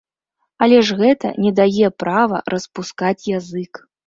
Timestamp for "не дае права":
1.43-2.41